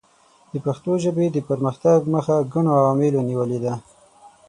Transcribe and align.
د 0.51 0.53
پښتو 0.65 0.91
ژبې 1.03 1.25
د 1.31 1.37
پرمختګ 1.49 1.99
مخه 2.13 2.35
ګڼو 2.53 2.71
عواملو 2.79 3.21
نیولې 3.29 3.59
ده. 3.65 3.73